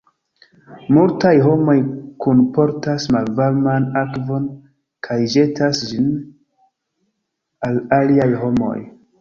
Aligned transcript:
Multaj 0.95 1.33
homoj 1.47 1.75
kunportas 2.25 3.05
malvarman 3.17 3.85
akvon 4.03 4.47
kaj 5.09 5.19
ĵetas 5.35 5.85
ĝin 5.93 6.11
al 7.69 7.81
aliaj 8.01 8.31
homoj. 8.47 8.77